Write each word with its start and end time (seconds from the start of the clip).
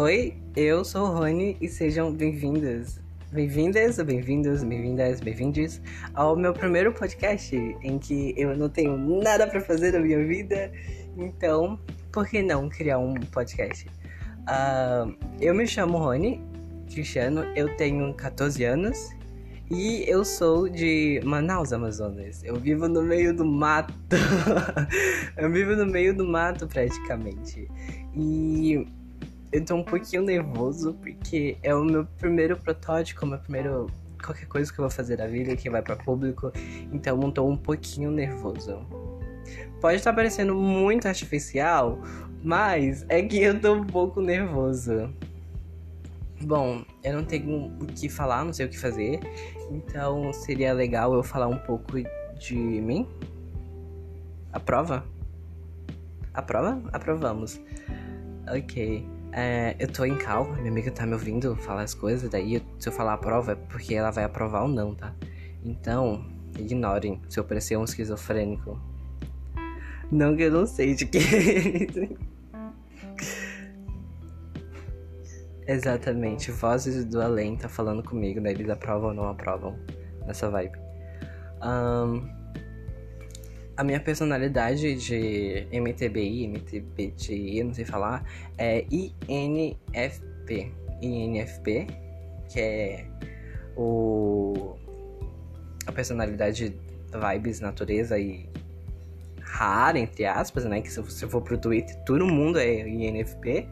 Oi, 0.00 0.32
eu 0.54 0.84
sou 0.84 1.08
o 1.08 1.12
Rony 1.12 1.56
e 1.60 1.66
sejam 1.66 2.12
bem-vindas. 2.12 3.00
Bem-vindas, 3.32 4.00
bem-vindos, 4.00 4.62
bem-vindas, 4.62 5.20
bem-vindes 5.20 5.82
ao 6.14 6.36
meu 6.36 6.54
primeiro 6.54 6.92
podcast 6.92 7.56
em 7.56 7.98
que 7.98 8.32
eu 8.36 8.56
não 8.56 8.68
tenho 8.68 8.96
nada 8.96 9.44
para 9.48 9.60
fazer 9.60 9.92
na 9.94 9.98
minha 9.98 10.24
vida, 10.24 10.70
então 11.16 11.76
por 12.12 12.28
que 12.28 12.40
não 12.40 12.68
criar 12.68 12.98
um 12.98 13.12
podcast? 13.14 13.88
Uh, 14.42 15.12
eu 15.40 15.52
me 15.52 15.66
chamo 15.66 15.98
Rony 15.98 16.40
Cristiano, 16.88 17.42
eu 17.56 17.76
tenho 17.76 18.14
14 18.14 18.62
anos 18.62 19.10
e 19.68 20.08
eu 20.08 20.24
sou 20.24 20.68
de 20.68 21.20
Manaus, 21.24 21.72
Amazonas. 21.72 22.44
Eu 22.44 22.54
vivo 22.54 22.88
no 22.88 23.02
meio 23.02 23.34
do 23.34 23.44
mato. 23.44 23.92
eu 25.36 25.50
vivo 25.50 25.74
no 25.74 25.86
meio 25.86 26.14
do 26.14 26.24
mato 26.24 26.68
praticamente. 26.68 27.68
E 28.14 28.86
eu 29.52 29.64
tô 29.64 29.74
um 29.76 29.82
pouquinho 29.82 30.22
nervoso 30.22 30.94
porque 30.94 31.56
é 31.62 31.74
o 31.74 31.84
meu 31.84 32.04
primeiro 32.04 32.56
protótipo, 32.56 33.26
meu 33.26 33.38
primeiro 33.38 33.86
qualquer 34.22 34.46
coisa 34.46 34.72
que 34.72 34.78
eu 34.78 34.82
vou 34.82 34.90
fazer 34.90 35.16
da 35.16 35.26
vida 35.26 35.54
que 35.56 35.70
vai 35.70 35.80
para 35.80 35.96
público, 35.96 36.52
então 36.92 37.20
eu 37.20 37.32
tô 37.32 37.46
um 37.46 37.56
pouquinho 37.56 38.10
nervoso. 38.10 38.80
Pode 39.80 39.96
estar 39.96 40.12
parecendo 40.12 40.54
muito 40.54 41.06
artificial, 41.06 41.98
mas 42.42 43.06
é 43.08 43.22
que 43.22 43.40
eu 43.40 43.58
tô 43.60 43.74
um 43.74 43.84
pouco 43.84 44.20
nervoso. 44.20 45.12
Bom, 46.40 46.84
eu 47.02 47.14
não 47.14 47.24
tenho 47.24 47.72
o 47.80 47.86
que 47.86 48.08
falar, 48.08 48.44
não 48.44 48.52
sei 48.52 48.66
o 48.66 48.68
que 48.68 48.78
fazer, 48.78 49.20
então 49.70 50.32
seria 50.32 50.72
legal 50.72 51.14
eu 51.14 51.22
falar 51.22 51.48
um 51.48 51.58
pouco 51.58 51.94
de 52.38 52.54
mim. 52.56 53.06
Aprova? 54.52 55.04
Aprova? 56.34 56.80
Aprovamos. 56.92 57.60
Ok. 58.48 59.17
É, 59.32 59.76
eu 59.78 59.86
tô 59.88 60.04
em 60.04 60.16
cal, 60.16 60.52
minha 60.54 60.70
amiga 60.70 60.90
tá 60.90 61.04
me 61.06 61.12
ouvindo 61.12 61.54
falar 61.56 61.82
as 61.82 61.94
coisas, 61.94 62.28
daí 62.30 62.62
se 62.78 62.88
eu 62.88 62.92
falar 62.92 63.14
a 63.14 63.18
prova 63.18 63.52
é 63.52 63.54
porque 63.54 63.94
ela 63.94 64.10
vai 64.10 64.24
aprovar 64.24 64.62
ou 64.62 64.68
não, 64.68 64.94
tá? 64.94 65.14
Então, 65.64 66.24
ignorem 66.58 67.20
se 67.28 67.38
eu 67.38 67.44
parecer 67.44 67.76
um 67.76 67.84
esquizofrênico. 67.84 68.80
Não 70.10 70.34
que 70.34 70.44
eu 70.44 70.50
não 70.50 70.66
sei 70.66 70.94
de 70.94 71.04
que. 71.06 71.18
Exatamente, 75.66 76.50
vozes 76.50 77.04
do 77.04 77.20
além 77.20 77.54
tá 77.54 77.68
falando 77.68 78.02
comigo, 78.02 78.40
daí 78.40 78.54
eles 78.54 78.70
aprovam 78.70 79.10
ou 79.10 79.14
não 79.14 79.28
aprovam 79.28 79.78
nessa 80.26 80.48
vibe. 80.48 80.78
Um, 81.62 82.37
a 83.78 83.84
minha 83.84 84.00
personalidade 84.00 84.96
de 84.96 85.68
MTBI, 85.72 86.48
MTBTI, 86.48 87.62
não 87.62 87.72
sei 87.72 87.84
falar, 87.84 88.24
é 88.58 88.84
INFP. 88.90 90.72
INFP, 91.00 91.86
que 92.52 92.60
é 92.60 93.06
o 93.76 94.74
a 95.86 95.92
personalidade 95.92 96.76
vibes, 97.12 97.60
natureza 97.60 98.18
e 98.18 98.48
rara, 99.40 99.96
entre 99.96 100.26
aspas, 100.26 100.64
né? 100.64 100.80
Que 100.80 100.90
se 100.90 101.00
você 101.00 101.28
for 101.28 101.40
pro 101.40 101.56
Twitter, 101.56 101.96
todo 102.04 102.26
mundo 102.26 102.58
é 102.58 102.80
INFP. 102.80 103.64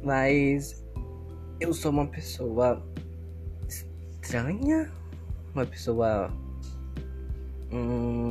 Mas 0.00 0.86
eu 1.58 1.74
sou 1.74 1.90
uma 1.90 2.06
pessoa 2.06 2.80
estranha, 3.68 4.88
uma 5.52 5.66
pessoa. 5.66 6.30
Hum, 7.72 8.25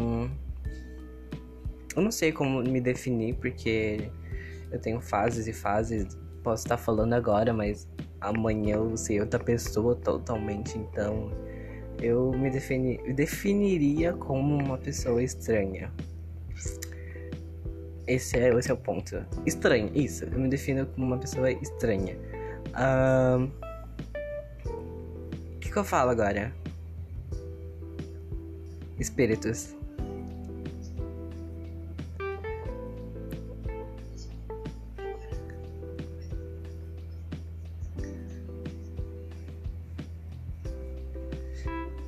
eu 1.96 2.02
não 2.02 2.12
sei 2.12 2.32
como 2.32 2.62
me 2.62 2.82
definir, 2.82 3.36
porque 3.36 4.10
eu 4.72 4.80
tenho 4.80 5.00
fases 5.00 5.48
e 5.48 5.54
fases. 5.54 6.18
Posso 6.44 6.64
estar 6.64 6.78
falando 6.78 7.14
agora, 7.14 7.54
mas 7.54 7.88
amanhã 8.22 8.76
eu 8.76 8.98
sei 8.98 9.20
outra 9.20 9.40
pessoa 9.40 9.96
totalmente. 9.96 10.78
Então, 10.78 11.32
eu 12.02 12.32
me 12.32 12.50
defini 12.50 12.98
definiria 13.14 14.14
como 14.14 14.56
uma 14.56 14.78
pessoa 14.78 15.24
estranha. 15.24 15.92
Esse 18.06 18.38
é, 18.38 18.54
esse 18.54 18.70
é 18.70 18.74
o 18.74 18.78
ponto. 18.78 19.26
Estranho, 19.46 19.90
isso. 19.96 20.26
Eu 20.26 20.40
me 20.40 20.48
defino 20.48 20.86
como 20.86 21.08
uma 21.08 21.18
pessoa 21.18 21.50
estranha. 21.52 22.18
O 22.76 23.40
um, 23.40 23.52
que, 25.60 25.72
que 25.72 25.78
eu 25.78 25.84
falo 25.84 26.12
agora? 26.12 26.54
Espíritos. 29.00 29.76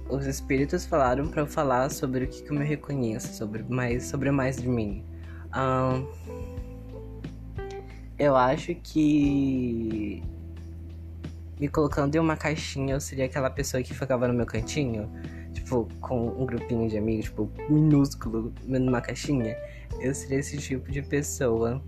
Os 0.09 0.25
espíritos 0.25 0.85
falaram 0.85 1.27
para 1.27 1.41
eu 1.41 1.47
falar 1.47 1.89
sobre 1.89 2.25
o 2.25 2.27
que, 2.27 2.43
que 2.43 2.51
eu 2.51 2.57
me 2.57 2.65
reconheço, 2.65 3.33
sobre 3.33 3.63
mais, 3.63 4.05
sobre 4.05 4.31
mais 4.31 4.57
de 4.57 4.67
mim. 4.67 5.03
Um, 5.55 6.07
eu 8.17 8.35
acho 8.35 8.73
que 8.75 10.23
me 11.59 11.67
colocando 11.67 12.15
em 12.15 12.19
uma 12.19 12.35
caixinha 12.35 12.95
eu 12.95 12.99
seria 12.99 13.25
aquela 13.25 13.49
pessoa 13.49 13.81
que 13.81 13.93
ficava 13.93 14.27
no 14.27 14.33
meu 14.33 14.45
cantinho, 14.45 15.09
tipo, 15.53 15.87
com 15.99 16.29
um 16.29 16.45
grupinho 16.45 16.87
de 16.89 16.97
amigos, 16.97 17.25
tipo, 17.25 17.49
minúsculo, 17.69 18.53
numa 18.63 19.01
caixinha. 19.01 19.57
Eu 19.99 20.13
seria 20.13 20.39
esse 20.39 20.57
tipo 20.57 20.91
de 20.91 21.01
pessoa. 21.01 21.81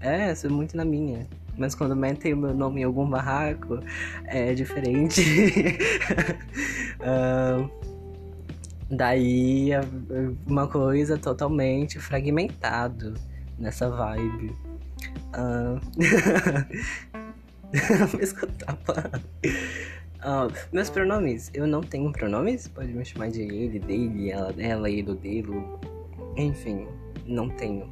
É, 0.00 0.34
sou 0.34 0.50
muito 0.50 0.76
na 0.76 0.84
minha. 0.84 1.26
Mas 1.56 1.74
quando 1.74 1.94
metem 1.94 2.32
o 2.32 2.36
meu 2.36 2.54
nome 2.54 2.80
em 2.80 2.84
algum 2.84 3.08
barraco, 3.08 3.78
é 4.24 4.54
diferente. 4.54 5.22
uh, 7.02 7.70
daí, 8.90 9.70
uma 10.46 10.66
coisa 10.66 11.18
totalmente 11.18 11.98
fragmentado 11.98 13.14
nessa 13.58 13.88
vibe. 13.90 14.54
Uh, 15.34 15.80
me 18.16 18.22
escutava. 18.22 19.10
Uh, 20.22 20.52
meus 20.72 20.88
pronomes, 20.88 21.50
eu 21.52 21.66
não 21.66 21.80
tenho 21.80 22.12
pronomes, 22.12 22.68
pode 22.68 22.92
me 22.92 23.04
chamar 23.04 23.30
de 23.30 23.42
ele, 23.42 23.78
dele, 23.80 24.30
ela, 24.30 24.52
dela, 24.52 24.90
ele, 24.90 25.14
dele. 25.14 25.64
Enfim, 26.36 26.86
não 27.26 27.48
tenho. 27.48 27.90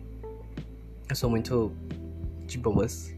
Eu 1.08 1.16
sou 1.16 1.28
muito 1.28 1.72
de 2.46 2.58
boas. 2.58 3.14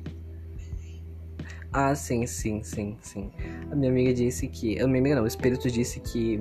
Ah, 1.72 1.94
sim, 1.94 2.26
sim, 2.26 2.62
sim, 2.62 2.98
sim. 3.00 3.30
A 3.70 3.74
minha 3.74 3.90
amiga 3.90 4.12
disse 4.12 4.46
que. 4.46 4.78
A 4.78 4.86
minha 4.86 5.00
amiga 5.00 5.16
não, 5.16 5.24
o 5.24 5.26
espírito 5.26 5.70
disse 5.70 6.00
que 6.00 6.38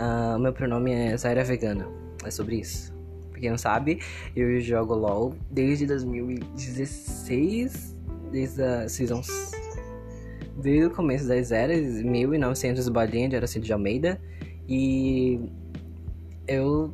uh, 0.00 0.36
meu 0.38 0.52
pronome 0.52 0.92
é 0.92 1.16
Zaira 1.16 1.44
Vegana. 1.44 1.86
É 2.24 2.30
sobre 2.30 2.56
isso. 2.56 2.92
Pra 3.30 3.38
quem 3.38 3.50
não 3.50 3.58
sabe, 3.58 4.00
eu 4.34 4.60
jogo 4.60 4.94
LOL 4.94 5.36
desde 5.48 5.86
2016, 5.86 7.96
desde 8.32 8.62
a 8.62 8.88
Season. 8.88 9.22
Desde 10.56 10.86
o 10.86 10.90
começo 10.90 11.28
das 11.28 11.52
eras, 11.52 12.02
1900 12.02 12.88
bolinha 12.88 13.28
de 13.28 13.36
Aracinho 13.36 13.64
de 13.64 13.72
Almeida. 13.72 14.20
E 14.68 15.38
eu 16.48 16.92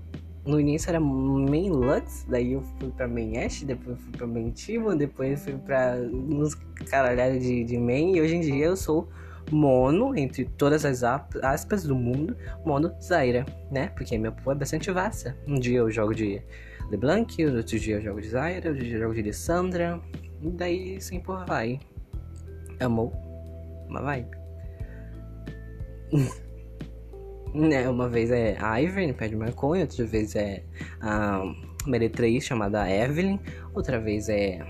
no 0.51 0.61
início 0.61 0.89
era 0.91 0.99
main 0.99 1.71
Lux, 1.71 2.27
daí 2.29 2.53
eu 2.53 2.63
fui 2.79 2.91
pra 2.91 3.07
main 3.07 3.39
Ash, 3.39 3.63
depois 3.63 3.99
fui 4.01 4.13
pra 4.13 4.27
main 4.27 4.51
Timo, 4.51 4.95
depois 4.97 5.45
fui 5.45 5.55
pra 5.55 5.97
uns 6.13 6.55
caralhados 6.91 7.41
de, 7.43 7.65
de 7.65 7.79
main, 7.79 8.17
e 8.17 8.21
hoje 8.21 8.35
em 8.35 8.41
dia 8.41 8.67
eu 8.67 8.77
sou 8.77 9.09
mono, 9.51 10.17
entre 10.17 10.45
todas 10.45 10.85
as 10.85 11.03
aspas 11.05 11.85
do 11.85 11.95
mundo, 11.95 12.37
mono 12.65 12.93
Zaira, 13.01 13.47
né? 13.71 13.89
Porque 13.97 14.19
meu 14.19 14.33
povo 14.33 14.53
é 14.53 14.55
bastante 14.57 14.91
vasta. 14.91 15.37
Um 15.47 15.55
dia 15.55 15.79
eu 15.79 15.91
jogo 15.91 16.15
de 16.15 16.43
LeBlanc, 16.91 17.45
outro 17.47 17.79
dia 17.79 17.97
eu 17.97 18.03
jogo 18.03 18.21
de 18.21 18.29
Zaira, 18.29 18.71
outro 18.71 18.85
dia 18.85 18.97
eu 18.97 19.01
jogo 19.01 19.15
de 19.15 19.23
Lissandra, 19.23 20.01
e 20.43 20.51
daí 20.51 20.97
assim 20.97 21.21
por 21.21 21.47
vai. 21.47 21.79
Amou? 22.81 23.13
Uma 23.89 24.03
vibe. 24.03 24.31
Né, 27.53 27.89
uma 27.89 28.09
vez 28.09 28.31
é 28.31 28.57
a 28.61 28.81
Ivern, 28.81 29.13
pé 29.13 29.29
de 29.29 29.37
maconha, 29.37 29.83
outra 29.83 30.07
vez 30.07 30.37
é 30.37 30.63
a 31.01 31.43
meretriz 31.87 32.45
chamada 32.45 32.89
Evelyn, 32.89 33.41
outra 33.75 33.99
vez 33.99 34.29
é 34.29 34.61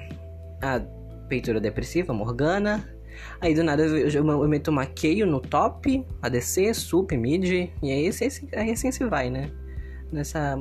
a 0.62 0.81
peitura 1.29 1.61
depressiva, 1.61 2.15
Morgana. 2.15 2.88
Aí 3.41 3.55
do 3.55 3.62
nada 3.62 3.82
eu, 3.82 4.09
eu, 4.09 4.27
eu 4.27 4.49
meto 4.49 4.69
uma 4.69 4.87
Keio 4.87 5.27
no 5.27 5.41
top, 5.41 6.05
ADC, 6.23 6.73
sup, 6.75 7.12
mid, 7.12 7.47
e 7.49 7.71
aí, 7.82 8.06
esse, 8.06 8.25
esse, 8.25 8.49
aí 8.55 8.71
assim 8.71 8.91
se 8.91 9.05
vai, 9.05 9.29
né? 9.29 9.50
Nessa 10.11 10.59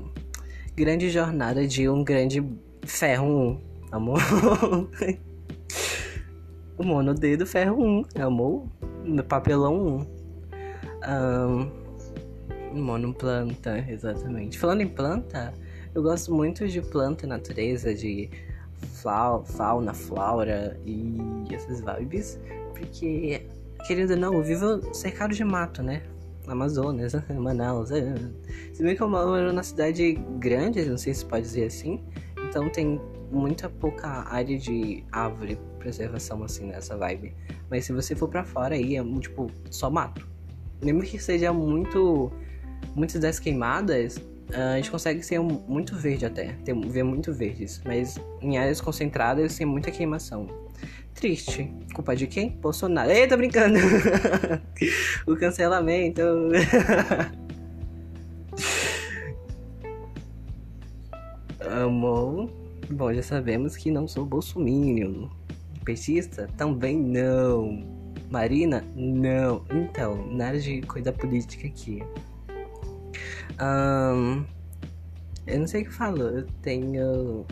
grande 0.75 1.09
jornada 1.09 1.65
de 1.65 1.87
um 1.89 2.03
grande 2.03 2.43
ferro 2.83 3.25
1, 3.25 3.61
amor. 3.91 4.19
o 6.77 6.83
mono 6.83 7.13
dedo 7.13 7.45
ferro 7.45 7.81
1, 7.81 8.03
amor. 8.21 8.67
Papelão 9.27 9.75
1. 9.75 10.19
Um, 11.11 11.88
Monoplanta, 12.73 13.85
exatamente. 13.89 14.57
Falando 14.57 14.81
em 14.81 14.87
planta, 14.87 15.53
eu 15.93 16.03
gosto 16.03 16.33
muito 16.33 16.67
de 16.67 16.81
planta, 16.81 17.25
natureza, 17.25 17.93
de 17.93 18.29
fauna, 19.45 19.93
flora 19.93 20.79
e 20.85 21.17
essas 21.53 21.81
vibes. 21.81 22.39
Porque, 22.73 23.45
querendo 23.87 24.11
ou 24.11 24.17
não, 24.17 24.33
eu 24.33 24.43
vivo 24.43 24.93
cercado 24.93 25.33
de 25.33 25.43
mato, 25.43 25.81
né? 25.83 26.01
Amazonas, 26.47 27.13
Manaus. 27.29 27.91
É. 27.91 28.15
Se 28.73 28.81
bem 28.81 28.95
que 28.95 29.01
eu 29.01 29.09
moro 29.09 29.53
na 29.53 29.63
cidade 29.63 30.13
grande, 30.39 30.83
não 30.85 30.97
sei 30.97 31.13
se 31.13 31.25
pode 31.25 31.43
dizer 31.43 31.65
assim. 31.65 32.03
Então 32.47 32.69
tem 32.69 32.99
muita 33.31 33.69
pouca 33.69 34.07
área 34.07 34.57
de 34.57 35.03
árvore, 35.11 35.59
preservação 35.77 36.43
assim 36.43 36.67
nessa 36.67 36.97
vibe. 36.97 37.33
Mas 37.69 37.85
se 37.85 37.93
você 37.93 38.15
for 38.15 38.27
para 38.27 38.43
fora 38.43 38.75
aí, 38.75 38.95
é 38.95 39.03
tipo 39.19 39.51
só 39.69 39.89
mato. 39.89 40.27
Mesmo 40.81 41.01
que 41.01 41.19
seja 41.19 41.53
muito. 41.53 42.31
Muitas 42.95 43.21
das 43.21 43.39
queimadas, 43.39 44.19
a 44.53 44.75
gente 44.77 44.89
consegue 44.89 45.21
ser 45.23 45.39
muito 45.39 45.95
verde 45.95 46.25
até. 46.25 46.53
Ter, 46.65 46.75
ver 46.75 47.03
muito 47.03 47.31
verdes. 47.33 47.81
Mas 47.85 48.19
em 48.41 48.57
áreas 48.57 48.81
concentradas 48.81 49.55
tem 49.57 49.65
muita 49.65 49.91
queimação. 49.91 50.47
Triste. 51.13 51.71
Culpa 51.93 52.15
de 52.15 52.25
quem? 52.27 52.51
Bolsonaro. 52.51 53.11
Eita, 53.11 53.35
brincando! 53.35 53.77
o 55.27 55.35
cancelamento. 55.35 56.21
Amor. 61.83 62.49
Bom, 62.89 63.13
já 63.13 63.21
sabemos 63.21 63.77
que 63.77 63.91
não 63.91 64.07
sou 64.07 64.25
bolsominion. 64.25 65.27
Petista? 65.83 66.47
Também 66.57 66.97
não. 66.97 67.99
Marina? 68.31 68.83
Não. 68.95 69.65
Então, 69.71 70.25
nada 70.31 70.57
de 70.59 70.81
coisa 70.81 71.11
política 71.11 71.67
aqui. 71.67 72.01
Um, 73.61 74.45
eu 75.47 75.59
não 75.59 75.67
sei 75.67 75.81
o 75.81 75.85
que 75.85 75.93
falo. 75.93 76.21
Eu 76.21 76.47
tenho. 76.61 77.45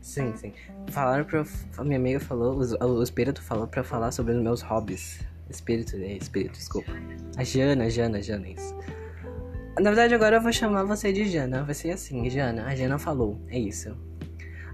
Sim, 0.00 0.32
sim. 0.36 0.52
Falaram 0.90 1.24
pra. 1.24 1.44
Minha 1.84 1.98
amiga 1.98 2.20
falou, 2.20 2.58
o, 2.58 3.02
espírito 3.02 3.42
falou 3.42 3.66
pra 3.66 3.82
falar 3.82 4.12
sobre 4.12 4.32
os 4.34 4.42
meus 4.42 4.60
hobbies. 4.62 5.20
Espírito, 5.50 5.96
é, 5.96 6.12
espírito, 6.14 6.52
desculpa. 6.52 6.92
A 7.36 7.44
Jana, 7.44 7.90
Jana, 7.90 8.22
Jana, 8.22 8.48
isso. 8.48 8.74
Na 9.78 9.90
verdade, 9.90 10.14
agora 10.14 10.36
eu 10.36 10.40
vou 10.40 10.52
chamar 10.52 10.84
você 10.84 11.12
de 11.12 11.28
Jana. 11.28 11.64
Vai 11.64 11.74
ser 11.74 11.90
assim, 11.90 12.28
Jana. 12.30 12.64
A 12.66 12.74
Jana 12.74 12.98
falou, 12.98 13.40
é 13.48 13.58
isso. 13.58 13.96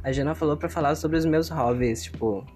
A 0.02 0.12
Jana 0.12 0.34
falou 0.34 0.56
pra 0.56 0.68
falar 0.68 0.94
sobre 0.94 1.16
os 1.16 1.24
meus 1.24 1.48
hobbies, 1.48 2.04
tipo. 2.04 2.46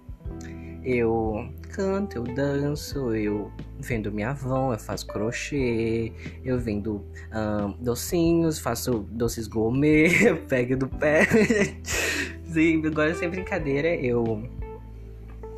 Eu 0.85 1.49
canto, 1.71 2.17
eu 2.17 2.23
danço, 2.23 3.15
eu 3.15 3.51
vendo 3.79 4.11
minha 4.11 4.29
avó, 4.29 4.71
eu 4.71 4.77
faço 4.77 5.07
crochê, 5.07 6.13
eu 6.43 6.59
vendo 6.59 7.03
um, 7.33 7.71
docinhos, 7.83 8.59
faço 8.59 8.99
doces 9.09 9.47
gourmet, 9.47 10.09
pego 10.47 10.77
do 10.77 10.87
pé. 10.87 11.25
Sim, 12.45 12.85
agora 12.85 13.15
sem 13.15 13.27
brincadeira, 13.29 13.95
eu. 13.95 14.47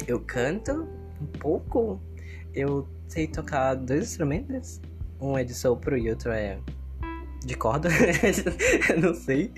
Eu 0.07 0.21
canto 0.21 0.87
um 1.21 1.25
pouco. 1.39 2.01
Eu 2.53 2.87
sei 3.09 3.27
tocar 3.27 3.75
dois 3.75 4.03
instrumentos. 4.03 4.79
Um 5.19 5.37
é 5.37 5.43
de 5.43 5.53
sopro 5.53 5.97
e 5.97 6.09
outro 6.09 6.31
é 6.31 6.57
de 7.45 7.55
corda, 7.55 7.89
não 9.01 9.13
sei. 9.13 9.51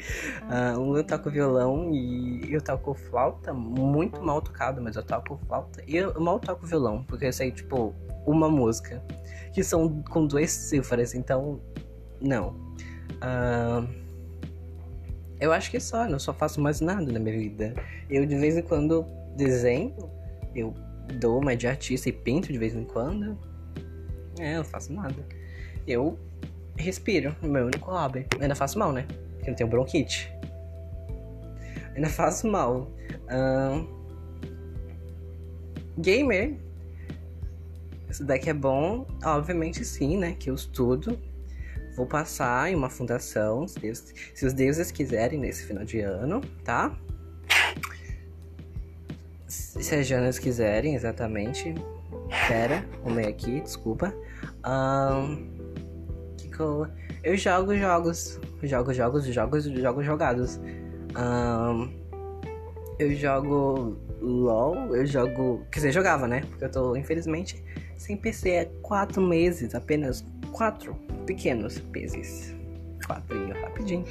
Uh, 0.43 0.79
um 0.79 0.97
eu 0.97 1.03
toco 1.03 1.29
violão 1.29 1.93
e 1.93 2.53
eu 2.53 2.61
toco 2.61 2.93
flauta, 2.93 3.53
muito 3.53 4.21
mal 4.21 4.41
tocado, 4.41 4.81
mas 4.81 4.95
eu 4.95 5.03
toco 5.03 5.39
flauta. 5.47 5.83
E 5.87 5.97
eu 5.97 6.19
mal 6.19 6.39
toco 6.39 6.65
violão, 6.65 7.03
porque 7.03 7.25
eu 7.25 7.33
sei, 7.33 7.51
tipo, 7.51 7.93
uma 8.25 8.49
música, 8.49 9.01
que 9.53 9.63
são 9.63 10.01
com 10.03 10.25
duas 10.27 10.51
cifras, 10.51 11.13
então, 11.13 11.59
não. 12.21 12.49
Uh, 13.15 13.87
eu 15.39 15.53
acho 15.53 15.71
que 15.71 15.79
só, 15.79 16.07
não 16.07 16.19
só 16.19 16.33
faço 16.33 16.59
mais 16.59 16.81
nada 16.81 17.11
na 17.11 17.19
minha 17.19 17.37
vida. 17.37 17.73
Eu 18.09 18.25
de 18.25 18.35
vez 18.35 18.57
em 18.57 18.61
quando 18.61 19.05
desenho, 19.35 19.95
eu 20.53 20.73
dou 21.19 21.39
uma 21.39 21.55
de 21.55 21.65
artista 21.65 22.09
e 22.09 22.11
pinto 22.11 22.51
de 22.51 22.59
vez 22.59 22.75
em 22.75 22.83
quando. 22.83 23.37
É, 24.37 24.53
eu 24.53 24.57
não 24.57 24.65
faço 24.65 24.91
nada. 24.91 25.15
Eu 25.87 26.19
respiro, 26.81 27.35
meu 27.41 27.65
único 27.65 27.91
hobby. 27.91 28.25
Ainda 28.39 28.55
faço 28.55 28.79
mal, 28.79 28.91
né? 28.91 29.05
Porque 29.35 29.51
eu 29.51 29.55
tenho 29.55 29.69
bronquite. 29.69 30.31
Ainda 31.95 32.09
faço 32.09 32.47
mal. 32.47 32.91
Um... 33.31 33.99
Gamer. 35.97 36.55
Isso 38.09 38.23
daqui 38.23 38.49
é 38.49 38.53
bom? 38.53 39.05
Obviamente 39.23 39.83
sim, 39.83 40.17
né? 40.17 40.35
Que 40.39 40.49
eu 40.49 40.55
estudo. 40.55 41.19
Vou 41.95 42.05
passar 42.05 42.71
em 42.71 42.75
uma 42.75 42.89
fundação, 42.89 43.67
se, 43.67 43.77
Deus, 43.77 44.13
se 44.33 44.45
os 44.45 44.53
deuses 44.53 44.89
quiserem, 44.89 45.37
nesse 45.37 45.65
final 45.65 45.83
de 45.83 45.99
ano, 45.99 46.39
tá? 46.63 46.97
Se 49.47 49.95
as 49.95 50.07
Janas 50.07 50.39
quiserem, 50.39 50.95
exatamente. 50.95 51.75
Pera, 52.47 52.85
arrumei 53.01 53.27
aqui, 53.27 53.59
desculpa. 53.59 54.13
Um, 54.65 55.48
eu 57.23 57.37
jogo 57.37 57.75
jogos. 57.75 58.39
Jogo 58.63 58.93
jogos, 58.93 59.25
jogos, 59.25 59.65
jogos 59.65 60.05
jogados. 60.05 60.59
Um, 61.17 61.89
eu 62.97 63.13
jogo 63.15 63.97
LOL, 64.21 64.95
eu 64.95 65.05
jogo. 65.05 65.65
Quer 65.71 65.79
dizer, 65.79 65.91
jogava, 65.91 66.27
né? 66.27 66.41
Porque 66.49 66.65
eu 66.65 66.71
tô, 66.71 66.95
infelizmente, 66.95 67.63
sem 67.97 68.17
PC 68.17 68.57
há 68.57 68.65
quatro 68.81 69.21
meses, 69.21 69.73
apenas 69.73 70.25
quatro 70.51 70.95
pequenos 71.25 71.81
meses. 71.91 72.55
Quatrinho, 73.05 73.53
rapidinho. 73.61 74.05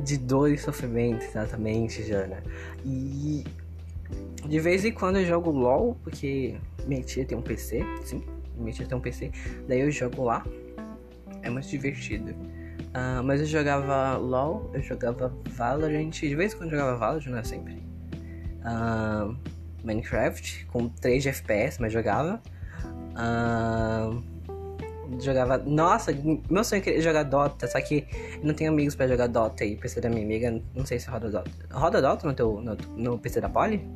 De 0.00 0.18
dor 0.18 0.50
e 0.50 0.58
sofrimento, 0.58 1.24
exatamente, 1.24 2.02
Jana. 2.02 2.42
E 2.84 3.44
de 4.44 4.58
vez 4.58 4.84
em 4.84 4.92
quando 4.92 5.18
eu 5.18 5.24
jogo 5.24 5.50
LOL, 5.50 5.96
porque 6.02 6.56
minha 6.86 7.02
tia 7.02 7.24
tem 7.24 7.38
um 7.38 7.42
PC, 7.42 7.84
sim, 8.04 8.22
minha 8.56 8.72
tia 8.72 8.86
tem 8.86 8.98
um 8.98 9.00
PC, 9.00 9.30
daí 9.68 9.80
eu 9.80 9.90
jogo 9.90 10.24
lá 10.24 10.44
é 11.42 11.50
muito 11.50 11.68
divertido. 11.68 12.32
Uh, 12.32 13.22
mas 13.24 13.40
eu 13.40 13.46
jogava 13.46 14.16
LOL, 14.18 14.70
eu 14.74 14.82
jogava 14.82 15.32
Valorant, 15.50 16.10
de 16.10 16.34
vez 16.34 16.52
em 16.52 16.56
quando 16.58 16.72
eu 16.72 16.78
jogava 16.78 16.96
Valorant, 16.98 17.26
não 17.26 17.38
é 17.38 17.44
sempre. 17.44 17.82
Uh, 18.60 19.36
Minecraft, 19.82 20.66
com 20.66 20.88
3 20.88 21.22
de 21.22 21.28
FPS, 21.30 21.80
mas 21.80 21.92
jogava. 21.92 22.40
Uh, 23.12 24.22
jogava. 25.20 25.58
Nossa, 25.58 26.12
meu 26.50 26.64
sonho 26.64 26.82
é 26.86 27.00
jogar 27.00 27.24
Dota, 27.24 27.66
só 27.66 27.80
que 27.80 28.06
não 28.42 28.54
tenho 28.54 28.70
amigos 28.70 28.94
pra 28.94 29.08
jogar 29.08 29.26
Dota 29.26 29.64
aí. 29.64 29.76
PC 29.76 30.00
da 30.00 30.08
minha 30.08 30.24
amiga, 30.24 30.62
não 30.74 30.86
sei 30.86 30.98
se 30.98 31.08
roda 31.08 31.30
Dota. 31.30 31.50
Roda 31.70 32.00
Dota 32.00 32.26
no, 32.26 32.34
teu, 32.34 32.60
no, 32.60 32.76
no 32.96 33.18
PC 33.18 33.40
da 33.40 33.48
Poly? 33.48 33.86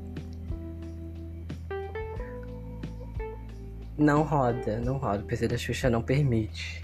Não 3.99 4.23
roda, 4.23 4.78
não 4.80 4.99
roda. 4.99 5.23
O 5.23 5.26
PC 5.26 5.49
da 5.49 5.56
Xuxa 5.56 5.88
não 5.88 6.02
permite. 6.02 6.82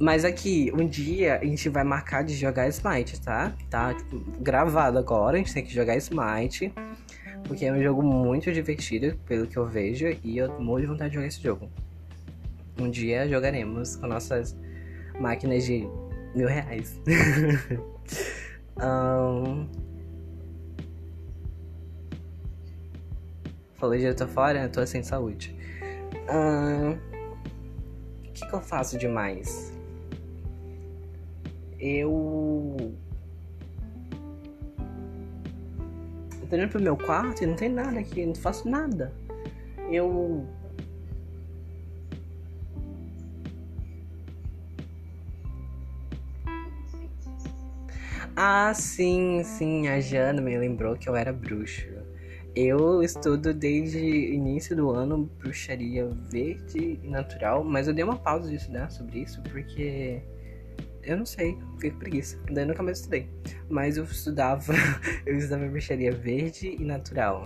Mas 0.00 0.24
aqui, 0.24 0.70
um 0.72 0.86
dia 0.86 1.40
a 1.40 1.44
gente 1.44 1.68
vai 1.68 1.82
marcar 1.82 2.22
de 2.22 2.32
jogar 2.34 2.68
Smite, 2.68 3.20
tá? 3.20 3.52
Tá 3.68 3.92
tipo, 3.92 4.18
gravado 4.40 4.96
agora, 4.96 5.34
a 5.34 5.38
gente 5.38 5.52
tem 5.52 5.64
que 5.64 5.74
jogar 5.74 5.96
Smite. 5.96 6.72
Porque 7.46 7.64
é 7.64 7.72
um 7.72 7.82
jogo 7.82 8.02
muito 8.02 8.52
divertido, 8.52 9.18
pelo 9.26 9.46
que 9.46 9.56
eu 9.56 9.66
vejo, 9.66 10.06
e 10.22 10.38
eu 10.38 10.60
morro 10.60 10.80
de 10.80 10.86
vontade 10.86 11.10
de 11.10 11.14
jogar 11.16 11.26
esse 11.26 11.42
jogo. 11.42 11.68
Um 12.78 12.88
dia 12.88 13.28
jogaremos 13.28 13.96
com 13.96 14.06
nossas 14.06 14.56
máquinas 15.18 15.64
de 15.64 15.88
mil 16.34 16.46
reais. 16.46 17.00
um... 18.80 19.66
Falei 23.74 24.00
de 24.00 24.06
eu 24.06 24.14
tô 24.14 24.28
fora, 24.28 24.62
eu 24.62 24.70
tô 24.70 24.86
sem 24.86 25.02
saúde. 25.02 25.56
Um... 26.30 26.92
O 28.28 28.32
que, 28.32 28.46
que 28.46 28.54
eu 28.54 28.60
faço 28.60 28.96
demais? 28.96 29.77
Eu. 31.78 32.76
Eu 36.40 36.48
tô 36.48 36.56
indo 36.56 36.68
pro 36.68 36.80
meu 36.80 36.96
quarto 36.96 37.42
e 37.42 37.46
não 37.46 37.54
tem 37.54 37.68
nada 37.68 37.98
aqui, 37.98 38.24
não 38.24 38.34
faço 38.34 38.68
nada. 38.68 39.12
Eu. 39.90 40.46
Ah, 48.36 48.72
sim, 48.72 49.42
sim, 49.42 49.88
a 49.88 49.98
Jana 50.00 50.40
me 50.40 50.56
lembrou 50.56 50.96
que 50.96 51.08
eu 51.08 51.16
era 51.16 51.32
bruxo. 51.32 51.88
Eu 52.54 53.02
estudo 53.02 53.52
desde 53.52 53.98
início 53.98 54.74
do 54.76 54.90
ano 54.90 55.30
bruxaria 55.38 56.08
verde 56.30 56.98
e 57.02 57.08
natural, 57.08 57.64
mas 57.64 57.88
eu 57.88 57.94
dei 57.94 58.04
uma 58.04 58.16
pausa 58.16 58.48
de 58.48 58.56
estudar 58.56 58.90
sobre 58.90 59.20
isso 59.20 59.42
porque 59.42 60.22
eu 61.02 61.16
não 61.16 61.26
sei, 61.26 61.58
fiquei 61.74 61.90
com 61.90 61.98
preguiça. 61.98 62.38
Daí 62.50 62.64
nunca 62.64 62.82
mais 62.82 62.98
estudei. 62.98 63.28
Mas 63.68 63.96
eu 63.96 64.04
estudava, 64.04 64.72
eu 65.26 65.36
estudava 65.36 65.66
bruxaria 65.66 66.12
verde 66.12 66.76
e 66.78 66.84
natural. 66.84 67.44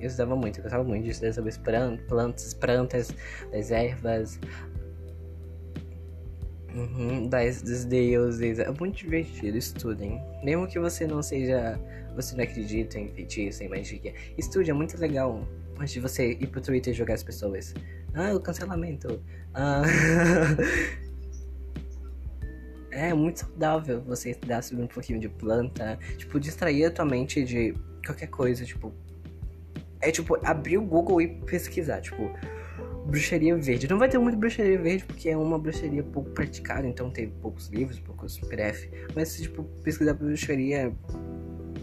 Eu 0.00 0.06
estudava 0.06 0.34
muito, 0.34 0.58
eu 0.58 0.62
gostava 0.62 0.82
muito 0.82 1.04
de 1.04 1.10
estudar 1.10 1.32
sobre 1.32 1.50
as 1.50 1.58
plantas, 1.58 2.54
plantas, 2.54 3.14
das 3.52 3.70
ervas. 3.70 4.40
Uhum, 6.74 7.28
das, 7.28 7.62
dos 7.62 7.84
deuses. 7.84 8.58
É 8.58 8.70
muito 8.70 8.96
divertido, 8.96 9.56
estudem. 9.56 10.20
Mesmo 10.42 10.66
que 10.66 10.78
você 10.78 11.06
não 11.06 11.22
seja. 11.22 11.78
Você 12.16 12.34
não 12.34 12.44
acredita 12.44 12.98
em 12.98 13.08
feitiço, 13.08 13.62
em 13.62 13.68
magia. 13.68 14.12
Estude, 14.36 14.70
é 14.70 14.74
muito 14.74 14.98
legal. 14.98 15.46
Antes 15.78 15.92
de 15.94 16.00
você 16.00 16.32
ir 16.32 16.46
pro 16.48 16.60
Twitter 16.60 16.92
e 16.92 16.96
jogar 16.96 17.14
as 17.14 17.22
pessoas. 17.22 17.74
Ah, 18.14 18.34
o 18.34 18.40
cancelamento. 18.40 19.22
Ah. 19.54 19.82
é 22.92 23.12
muito 23.14 23.40
saudável 23.40 24.00
você 24.02 24.30
estudar 24.30 24.62
sobre 24.62 24.84
um 24.84 24.86
pouquinho 24.86 25.18
de 25.18 25.28
planta. 25.28 25.98
Tipo, 26.16 26.38
distrair 26.38 26.84
a 26.84 26.90
tua 26.90 27.04
mente 27.04 27.42
de 27.42 27.74
qualquer 28.06 28.28
coisa. 28.28 28.64
Tipo. 28.64 28.92
É 30.00 30.10
tipo, 30.10 30.36
abrir 30.44 30.78
o 30.78 30.82
Google 30.82 31.20
e 31.20 31.28
pesquisar. 31.28 32.00
Tipo 32.00 32.30
bruxaria 33.06 33.56
verde. 33.56 33.88
Não 33.88 33.98
vai 33.98 34.08
ter 34.08 34.18
muito 34.18 34.38
bruxaria 34.38 34.78
verde 34.78 35.04
porque 35.04 35.28
é 35.28 35.36
uma 35.36 35.58
bruxaria 35.58 36.02
pouco 36.02 36.30
praticada, 36.30 36.86
então 36.86 37.10
tem 37.10 37.28
poucos 37.28 37.68
livros, 37.68 37.98
poucos 37.98 38.38
PDF. 38.38 38.88
Mas 39.14 39.36
tipo 39.36 39.64
pesquisar 39.82 40.14
bruxaria 40.14 40.94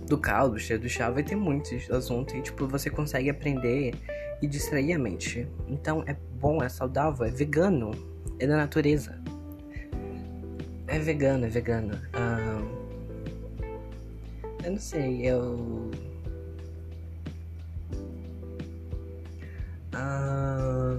do 0.08 0.18
caldo, 0.18 0.54
bruxaria 0.54 0.80
do 0.80 0.89
chá, 0.89 1.10
vai 1.10 1.24
ter 1.24 1.36
muitos 1.36 1.89
assuntos 1.92 2.36
e 2.36 2.42
tipo 2.42 2.68
você 2.68 2.89
consegue 2.89 3.30
aprender 3.30 3.94
e 4.42 4.48
distrair 4.48 4.94
a 4.94 5.00
mente. 5.00 5.48
Então 5.68 6.04
é 6.08 6.16
bom, 6.39 6.63
é 6.63 6.70
saudável, 6.70 7.25
é 7.25 7.32
vegano, 7.32 7.92
é 8.39 8.48
da 8.48 8.56
natureza. 8.56 9.19
É 10.89 10.98
vegano, 10.98 11.46
é 11.46 11.50
vegano. 11.50 12.00
Ah, 12.13 12.62
eu 14.63 14.72
não 14.72 14.79
sei, 14.79 15.27
eu 15.27 15.91
Ah, 19.93 20.96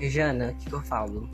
Jana, 0.00 0.50
o 0.50 0.54
que, 0.54 0.66
que 0.66 0.72
eu 0.72 0.80
falo? 0.82 1.28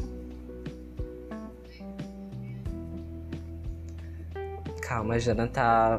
Calma, 4.80 5.14
a 5.14 5.18
Jana 5.18 5.46
tá. 5.46 5.98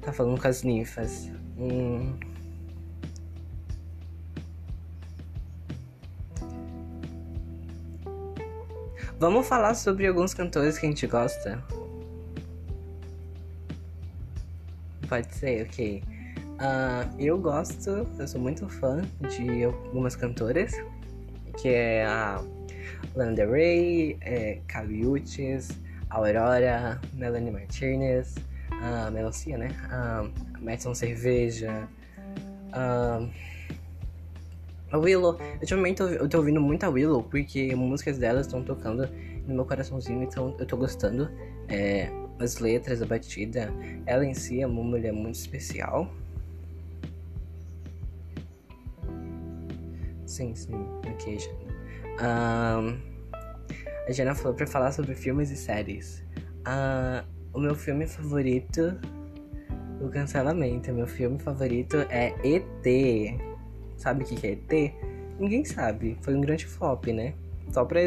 tá 0.00 0.12
falando 0.12 0.40
com 0.40 0.48
as 0.48 0.62
ninfas. 0.62 1.30
Hum. 1.58 2.18
Vamos 9.18 9.48
falar 9.48 9.74
sobre 9.74 10.06
alguns 10.06 10.34
cantores 10.34 10.78
que 10.78 10.84
a 10.84 10.88
gente 10.90 11.06
gosta? 11.06 11.64
Pode 15.08 15.34
ser, 15.34 15.66
ok. 15.66 16.02
Uh, 16.56 17.18
eu 17.18 17.38
gosto, 17.38 18.06
eu 18.18 18.28
sou 18.28 18.38
muito 18.38 18.68
fã 18.68 19.02
de 19.30 19.64
algumas 19.64 20.14
cantoras, 20.14 20.72
que 21.58 21.68
é 21.68 22.04
a 22.04 22.42
Lana 23.14 23.32
Del 23.32 23.52
Rey, 23.52 24.18
é, 24.20 24.60
Caliutes, 24.68 25.70
Aurora, 26.10 27.00
Melanie 27.14 27.50
Martinez, 27.50 28.34
uh, 28.72 29.10
Melancia, 29.10 29.56
né? 29.56 29.68
Uh, 29.86 30.62
Madison 30.62 30.94
Cerveja, 30.94 31.88
uh, 32.68 33.30
a 34.90 34.98
Willow. 34.98 35.38
Ultimamente 35.60 36.02
eu 36.02 36.28
tô 36.28 36.38
ouvindo 36.38 36.60
muito 36.60 36.84
a 36.84 36.88
Willow, 36.88 37.22
porque 37.22 37.74
músicas 37.74 38.18
delas 38.18 38.46
estão 38.46 38.62
tocando 38.62 39.08
no 39.46 39.54
meu 39.54 39.64
coraçãozinho, 39.64 40.22
então 40.22 40.54
eu 40.58 40.66
tô 40.66 40.76
gostando. 40.76 41.30
É, 41.68 42.10
as 42.38 42.58
letras, 42.58 43.00
a 43.00 43.06
batida, 43.06 43.72
ela 44.04 44.24
em 44.24 44.34
si 44.34 44.60
é 44.60 44.66
uma 44.66 44.82
mulher 44.82 45.12
muito 45.12 45.36
especial. 45.36 46.10
Sim, 50.26 50.54
sim. 50.54 50.74
Ok, 51.10 51.38
Jana. 51.38 51.76
Um, 52.20 52.98
a 54.06 54.12
Jana 54.12 54.34
falou 54.34 54.54
pra 54.54 54.66
falar 54.66 54.92
sobre 54.92 55.14
filmes 55.14 55.50
e 55.50 55.56
séries. 55.56 56.22
Uh, 56.66 57.26
o 57.54 57.60
meu 57.60 57.74
filme 57.74 58.06
favorito. 58.06 58.98
O 60.00 60.08
cancelamento. 60.10 60.92
Meu 60.92 61.06
filme 61.06 61.38
favorito 61.38 61.96
é 62.10 62.34
ET. 62.44 63.55
Sabe 63.96 64.24
o 64.24 64.26
que, 64.26 64.46
é 64.46 64.52
ET? 64.52 64.94
Ninguém 65.38 65.64
sabe. 65.64 66.16
Foi 66.22 66.34
um 66.34 66.40
grande 66.40 66.66
flop, 66.66 67.06
né? 67.06 67.34
Só 67.72 67.84
pra, 67.84 68.00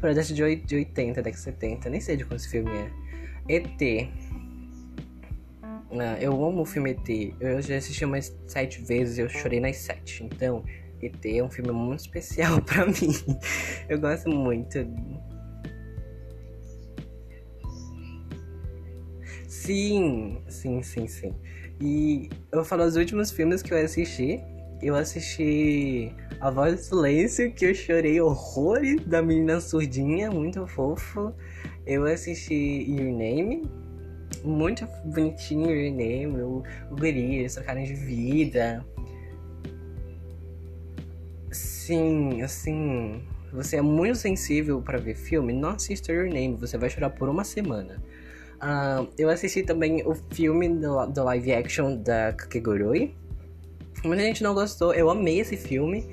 pra 0.00 0.12
década 0.12 0.34
de 0.34 0.74
80, 0.74 1.22
década 1.22 1.30
de 1.30 1.38
70. 1.38 1.90
Nem 1.90 2.00
sei 2.00 2.16
de 2.16 2.24
quantos 2.24 2.46
filme 2.46 2.70
é. 2.70 2.90
ET. 3.48 4.08
Uh, 5.90 6.18
eu 6.20 6.32
amo 6.32 6.62
o 6.62 6.64
filme 6.64 6.90
ET. 6.90 7.34
Eu 7.40 7.60
já 7.60 7.76
assisti 7.76 8.04
umas 8.04 8.34
sete 8.46 8.80
vezes 8.82 9.18
eu 9.18 9.28
chorei 9.28 9.60
nas 9.60 9.76
sete. 9.76 10.24
Então, 10.24 10.64
ET 11.02 11.24
é 11.24 11.42
um 11.42 11.50
filme 11.50 11.72
muito 11.72 12.00
especial 12.00 12.60
para 12.62 12.86
mim. 12.86 13.38
Eu 13.88 14.00
gosto 14.00 14.30
muito. 14.30 14.78
Sim, 19.48 20.42
sim, 20.48 20.82
sim, 20.82 21.06
sim. 21.06 21.34
E 21.80 22.28
eu 22.52 22.58
vou 22.58 22.64
falar 22.64 22.86
os 22.86 22.96
últimos 22.96 23.30
filmes 23.30 23.62
que 23.62 23.72
eu 23.72 23.82
assisti. 23.82 24.40
Eu 24.82 24.94
assisti 24.96 26.12
A 26.40 26.50
Voz 26.50 26.74
do 26.74 26.82
Silêncio, 26.82 27.52
que 27.52 27.66
eu 27.66 27.74
chorei 27.74 28.20
horrores 28.20 29.00
da 29.06 29.22
menina 29.22 29.60
surdinha, 29.60 30.30
muito 30.30 30.66
fofo. 30.66 31.32
Eu 31.86 32.04
assisti 32.04 32.84
Your 32.88 33.12
Name, 33.12 33.62
muito 34.44 34.86
bonitinho 35.04 35.70
Your 35.70 35.94
Name, 35.94 36.42
o, 36.42 36.62
o 36.90 36.96
guri, 36.96 37.46
trocaram 37.48 37.82
de 37.82 37.94
vida. 37.94 38.84
Sim, 41.50 42.42
assim, 42.42 43.22
você 43.52 43.76
é 43.76 43.82
muito 43.82 44.16
sensível 44.16 44.82
para 44.82 44.98
ver 44.98 45.14
filme, 45.14 45.52
não 45.52 45.70
assista 45.70 46.12
Your 46.12 46.28
Name, 46.28 46.56
você 46.56 46.76
vai 46.76 46.90
chorar 46.90 47.10
por 47.10 47.28
uma 47.28 47.44
semana. 47.44 48.02
Uh, 48.56 49.06
eu 49.18 49.28
assisti 49.28 49.62
também 49.62 50.02
o 50.06 50.14
filme 50.14 50.68
do, 50.68 51.06
do 51.06 51.24
live 51.24 51.52
action 51.52 51.96
da 51.96 52.32
Kakegurui. 52.32 53.14
Muita 54.04 54.22
gente 54.22 54.42
não 54.42 54.54
gostou, 54.54 54.94
eu 54.94 55.10
amei 55.10 55.40
esse 55.40 55.56
filme. 55.56 56.06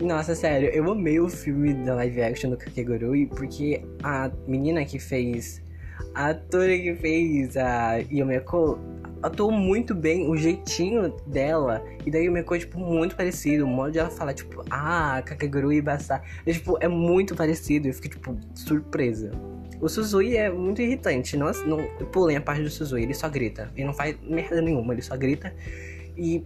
Nossa, 0.00 0.34
sério, 0.34 0.68
eu 0.70 0.90
amei 0.90 1.20
o 1.20 1.28
filme 1.28 1.72
da 1.72 1.94
live 1.94 2.20
action 2.20 2.50
do 2.50 2.56
Kakegurui 2.56 3.26
porque 3.26 3.82
a 4.02 4.30
menina 4.46 4.84
que 4.84 4.98
fez. 4.98 5.62
A 6.14 6.30
atora 6.30 6.76
que 6.76 6.94
fez 6.96 7.56
a 7.56 7.96
Yomeko 8.10 8.78
atuou 9.22 9.50
muito 9.50 9.94
bem 9.94 10.28
o 10.28 10.36
jeitinho 10.36 11.14
dela. 11.26 11.82
E 12.04 12.10
daí 12.10 12.28
o 12.28 12.32
Meko, 12.32 12.58
tipo, 12.58 12.78
muito 12.78 13.16
parecido. 13.16 13.64
O 13.64 13.68
modo 13.68 13.92
de 13.92 13.98
ela 13.98 14.10
falar, 14.10 14.34
tipo, 14.34 14.62
ah, 14.70 15.22
Kakeguru 15.24 15.72
e 15.72 15.80
Basta. 15.80 16.22
É, 16.44 16.52
tipo, 16.52 16.76
é 16.80 16.88
muito 16.88 17.34
parecido. 17.34 17.88
Eu 17.88 17.94
fiquei, 17.94 18.10
tipo, 18.10 18.36
surpresa. 18.54 19.30
O 19.80 19.88
Suzui 19.88 20.36
é 20.36 20.50
muito 20.50 20.80
irritante. 20.80 21.36
Não, 21.36 21.50
não 21.66 21.78
pulem 22.10 22.36
a 22.36 22.40
parte 22.40 22.62
do 22.62 22.70
Suzui, 22.70 23.02
ele 23.02 23.14
só 23.14 23.28
grita. 23.28 23.70
Ele 23.76 23.86
não 23.86 23.94
faz 23.94 24.16
merda 24.22 24.60
nenhuma, 24.60 24.92
ele 24.92 25.02
só 25.02 25.16
grita. 25.16 25.54
E. 26.16 26.44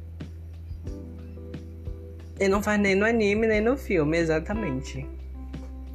Ele 2.40 2.48
não 2.48 2.62
faz 2.62 2.80
nem 2.80 2.94
no 2.94 3.04
anime, 3.04 3.46
nem 3.46 3.60
no 3.60 3.76
filme, 3.76 4.16
exatamente. 4.16 5.06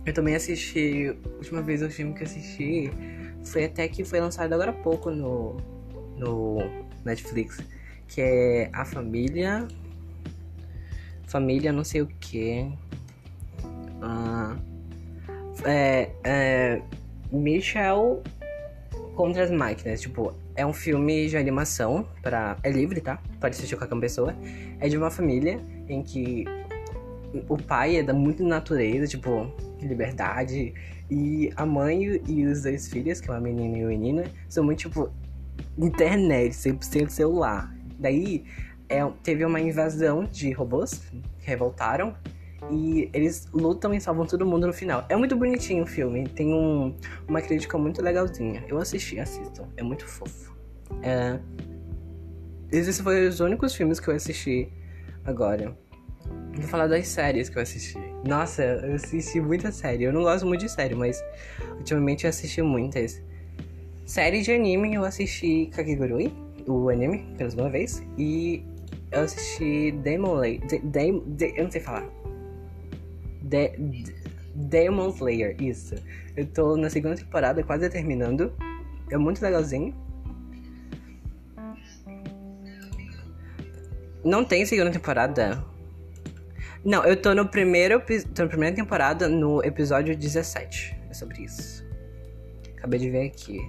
Eu 0.06 0.14
também 0.14 0.36
assisti. 0.36 1.08
A 1.26 1.38
última 1.38 1.62
vez 1.64 1.82
o 1.82 1.90
filme 1.90 2.14
que 2.14 2.24
assisti 2.24 2.92
foi 3.44 3.66
até 3.66 3.88
que 3.88 4.06
foi 4.06 4.20
lançado 4.20 4.54
agora 4.54 4.70
há 4.70 4.74
pouco 4.74 5.10
no 5.10 5.58
no 6.18 6.60
Netflix, 7.04 7.60
que 8.08 8.22
é 8.22 8.70
A 8.72 8.86
Família. 8.86 9.68
Família 11.26 11.74
não 11.74 11.84
sei 11.84 12.04
o 12.04 12.08
que. 12.08 12.72
Ah, 14.02 14.56
é, 15.66 16.12
é, 16.24 16.82
Michel 17.32 18.22
contra 19.16 19.44
as 19.44 19.52
máquinas. 19.52 20.02
Tipo, 20.02 20.34
é 20.56 20.66
um 20.66 20.74
filme 20.74 21.28
de 21.28 21.38
animação. 21.38 22.08
Pra, 22.22 22.58
é 22.62 22.70
livre, 22.70 23.02
tá? 23.02 23.20
Pode 23.40 23.56
assistir 23.56 23.76
qualquer 23.76 24.00
pessoa. 24.00 24.36
É 24.80 24.88
de 24.88 24.98
uma 24.98 25.10
família 25.10 25.60
em 25.88 26.04
que 26.04 26.46
o 27.50 27.58
pai 27.58 27.98
é 27.98 28.04
da 28.04 28.14
muito 28.14 28.44
natureza, 28.44 29.08
tipo, 29.08 29.52
liberdade. 29.82 30.74
E 31.10 31.52
a 31.56 31.66
mãe 31.66 32.22
e 32.28 32.46
os 32.46 32.64
dois 32.64 32.88
filhos, 32.88 33.22
que 33.22 33.30
é 33.30 33.34
uma 33.34 33.40
menina 33.40 33.78
e 33.78 33.82
uma 33.82 33.90
menina, 33.90 34.24
são 34.48 34.64
muito, 34.64 34.80
tipo, 34.80 35.10
internet, 35.78 36.54
100% 36.54 37.10
celular. 37.10 37.74
Daí 37.98 38.44
é, 38.90 39.00
teve 39.24 39.46
uma 39.46 39.60
invasão 39.60 40.26
de 40.26 40.52
robôs 40.52 41.00
que 41.00 41.22
revoltaram 41.40 42.16
e 42.72 43.10
eles 43.14 43.48
lutam 43.54 43.94
e 43.94 44.02
salvam 44.02 44.26
todo 44.26 44.46
mundo 44.46 44.68
no 44.68 44.74
final. 44.74 45.06
É 45.10 45.16
muito 45.16 45.36
bonitinho 45.36 45.84
o 45.84 45.88
filme, 45.88 46.28
tem 46.28 46.54
um, 46.54 46.96
uma 47.28 47.42
crítica 47.42 47.78
muito 47.78 48.02
legalzinha. 48.02 48.64
Eu 48.68 48.78
assisti, 48.78 49.20
assistam, 49.20 49.68
é 49.78 49.84
muito 49.84 50.08
fofo. 50.08 50.56
É, 51.02 51.40
esses 52.72 53.00
foram 53.00 53.28
os 53.28 53.40
únicos 53.40 53.76
filmes 53.76 54.00
que 54.00 54.10
eu 54.10 54.16
assisti 54.16 54.70
agora. 55.24 55.78
Vou 56.54 56.64
falar 56.64 56.88
das 56.88 57.08
séries 57.08 57.50
que 57.50 57.58
eu 57.58 57.62
assisti. 57.62 58.00
Nossa, 58.26 58.64
eu 58.64 58.96
assisti 58.96 59.40
muita 59.40 59.72
série. 59.72 60.06
Eu 60.06 60.14
não 60.14 60.24
gosto 60.24 60.46
muito 60.46 60.62
de 60.62 60.70
série, 60.70 60.96
mas 60.96 61.24
ultimamente 61.78 62.24
eu 62.24 62.30
assisti 62.30 62.62
muitas. 62.62 63.22
Série 64.06 64.42
de 64.42 64.52
anime, 64.52 64.96
eu 64.96 65.04
assisti 65.04 65.70
Kakegurui, 65.74 66.34
o 66.68 66.90
anime, 66.90 67.26
pela 67.38 67.50
segunda 67.50 67.70
vez. 67.70 68.02
E 68.18 68.64
eu 69.12 69.22
assisti 69.22 69.92
Demon 70.04 70.34
Lay. 70.36 70.60
De, 70.60 70.80
de, 70.80 71.20
de, 71.20 71.54
eu 71.58 71.66
não 71.66 71.72
sei 71.72 71.82
falar. 71.82 72.08
De, 73.46 73.72
Demon 74.56 75.10
Slayer, 75.10 75.56
isso. 75.62 75.96
Eu 76.36 76.46
tô 76.46 76.76
na 76.76 76.90
segunda 76.90 77.16
temporada, 77.16 77.64
quase 77.64 77.90
terminando. 77.90 78.52
É 79.12 79.18
muito 79.18 79.42
legalzinho. 79.42 79.94
Não 84.24 84.44
tem 84.44 84.66
segunda 84.66 84.92
temporada? 84.92 85.64
Não, 86.84 87.04
eu 87.04 87.20
tô 87.20 87.34
no 87.36 87.48
primeiro 87.48 88.02
tô 88.34 88.44
na 88.44 88.50
primeira 88.50 88.76
temporada 88.76 89.28
no 89.28 89.64
episódio 89.64 90.16
17. 90.16 90.98
É 91.10 91.14
sobre 91.14 91.44
isso. 91.44 91.86
Acabei 92.78 93.00
de 93.00 93.10
ver 93.12 93.28
aqui. 93.28 93.60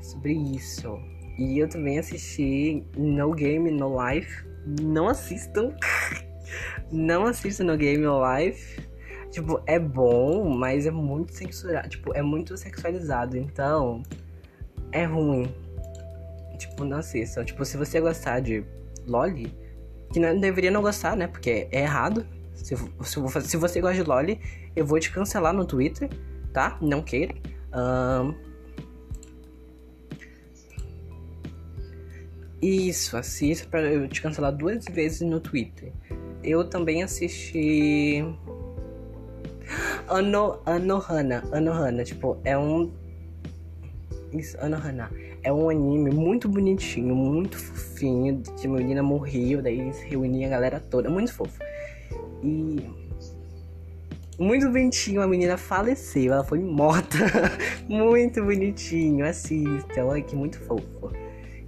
Sobre 0.00 0.32
isso. 0.32 0.98
E 1.38 1.58
eu 1.58 1.68
também 1.68 1.98
assisti 1.98 2.84
No 2.96 3.32
Game 3.32 3.70
No 3.70 3.96
Life. 4.02 4.46
Não 4.80 5.08
assistam. 5.08 5.74
Não 6.90 7.26
assistam 7.26 7.64
No 7.64 7.76
Game 7.76 8.04
Life. 8.04 8.80
Tipo, 9.30 9.60
é 9.66 9.78
bom, 9.78 10.48
mas 10.48 10.86
é 10.86 10.90
muito 10.90 11.34
censurado. 11.34 11.88
Tipo, 11.88 12.14
é 12.14 12.22
muito 12.22 12.56
sexualizado. 12.56 13.36
Então, 13.36 14.02
é 14.92 15.04
ruim. 15.04 15.52
Tipo, 16.56 16.84
não 16.84 16.98
assistam. 16.98 17.44
Tipo, 17.44 17.64
se 17.64 17.76
você 17.76 18.00
gostar 18.00 18.40
de 18.40 18.64
Loli, 19.06 19.52
que 20.12 20.20
não, 20.20 20.38
deveria 20.38 20.70
não 20.70 20.82
gostar, 20.82 21.16
né? 21.16 21.26
Porque 21.26 21.68
é 21.72 21.80
errado. 21.80 22.26
Se, 22.54 22.76
se, 22.76 23.40
se 23.42 23.56
você 23.56 23.80
gosta 23.80 24.02
de 24.02 24.08
Loli, 24.08 24.40
eu 24.76 24.86
vou 24.86 25.00
te 25.00 25.10
cancelar 25.10 25.52
no 25.52 25.64
Twitter, 25.64 26.08
tá? 26.52 26.78
Não 26.80 27.02
queira. 27.02 27.34
Um... 27.74 28.34
Isso, 32.62 33.16
assista 33.16 33.68
pra 33.68 33.82
eu 33.82 34.08
te 34.08 34.22
cancelar 34.22 34.56
duas 34.56 34.84
vezes 34.86 35.20
no 35.20 35.40
Twitter. 35.40 35.92
Eu 36.44 36.62
também 36.62 37.02
assisti. 37.02 38.22
Ano, 40.08 40.60
Anohana. 40.66 41.42
Anohana, 41.50 42.04
tipo, 42.04 42.36
é 42.44 42.56
um. 42.56 42.90
Isso, 44.32 44.56
Anohana. 44.60 45.10
É 45.42 45.52
um 45.52 45.70
anime 45.70 46.10
muito 46.10 46.48
bonitinho, 46.48 47.14
muito 47.14 47.58
fofinho. 47.58 48.42
De 48.60 48.68
uma 48.68 48.78
menina 48.78 49.02
morreu, 49.02 49.62
daí 49.62 49.90
reunia 50.06 50.46
a 50.48 50.50
galera 50.50 50.80
toda. 50.80 51.08
Muito 51.08 51.32
fofo. 51.32 51.58
E. 52.42 53.04
Muito 54.38 54.68
bonitinho, 54.68 55.22
a 55.22 55.28
menina 55.28 55.56
faleceu, 55.56 56.32
ela 56.32 56.42
foi 56.42 56.58
morta. 56.58 57.18
muito 57.88 58.42
bonitinho, 58.42 59.24
assistam, 59.24 60.06
olha 60.06 60.20
que 60.22 60.34
muito 60.34 60.58
fofo. 60.58 61.12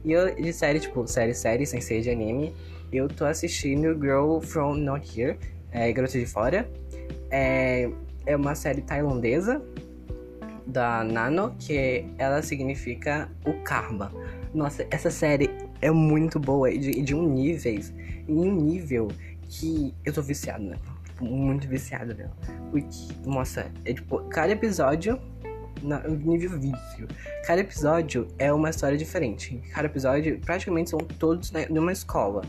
E 0.04 0.12
eu, 0.12 0.35
de 0.35 0.52
série, 0.52 0.80
tipo, 0.80 1.06
série, 1.06 1.33
série, 1.33 1.64
sem 1.64 1.80
ser 1.80 2.00
de 2.00 2.11
anime, 2.11 2.52
eu 2.93 3.09
tô 3.09 3.25
assistindo 3.25 3.95
Girl 3.95 4.40
From 4.40 4.75
Not 4.76 5.21
Here, 5.21 5.38
é, 5.71 5.93
Garota 5.93 6.19
de 6.19 6.26
Fora. 6.26 6.69
É, 7.31 7.90
é 8.25 8.37
uma 8.37 8.55
série 8.55 8.83
tailandesa 8.83 9.62
da 10.66 11.05
Nano, 11.05 11.55
que 11.59 12.05
ela 12.19 12.43
significa 12.43 13.31
o 13.45 13.52
karma. 13.62 14.12
Nossa, 14.52 14.87
essa 14.90 15.11
série 15.11 15.50
é 15.81 15.90
muito 15.90 16.40
boa 16.40 16.71
e 16.71 16.78
de, 16.78 17.02
de 17.02 17.14
um 17.14 17.28
nível, 17.28 17.73
em 18.28 18.38
um 18.38 18.55
nível 18.55 19.09
que 19.49 19.95
eu 20.05 20.12
tô 20.12 20.23
viciado, 20.23 20.64
né? 20.64 20.76
Tipo, 21.05 21.25
muito 21.25 21.69
viciado 21.69 22.14
nela. 22.14 22.37
Porque, 22.71 22.88
nossa, 23.25 23.71
é 23.85 23.93
tipo, 23.93 24.19
cada 24.28 24.52
episódio 24.52 25.21
nível 26.25 26.59
vício. 26.59 27.07
Cada 27.47 27.61
episódio 27.61 28.26
é 28.38 28.52
uma 28.52 28.71
história 28.71 28.97
diferente. 28.97 29.62
Cada 29.73 29.87
episódio, 29.87 30.38
praticamente, 30.40 30.90
são 30.90 30.99
todos 30.99 31.52
né, 31.52 31.66
numa 31.69 31.93
escola. 31.93 32.43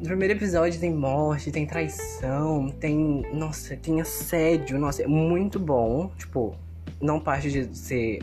No 0.00 0.06
primeiro 0.06 0.32
episódio 0.32 0.80
tem 0.80 0.94
morte, 0.94 1.52
tem 1.52 1.66
traição, 1.66 2.70
tem. 2.80 3.22
Nossa, 3.34 3.76
tem 3.76 4.00
assédio. 4.00 4.78
Nossa, 4.78 5.02
é 5.02 5.06
muito 5.06 5.58
bom. 5.58 6.10
Tipo, 6.16 6.56
não 6.98 7.20
parte 7.20 7.50
de 7.50 7.76
ser. 7.76 8.22